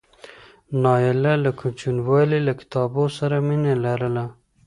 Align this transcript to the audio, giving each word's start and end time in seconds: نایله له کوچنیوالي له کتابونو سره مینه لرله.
نایله 0.83 1.33
له 1.43 1.51
کوچنیوالي 1.59 2.39
له 2.47 2.53
کتابونو 2.61 3.15
سره 3.19 3.35
مینه 3.47 3.73
لرله. 3.83 4.25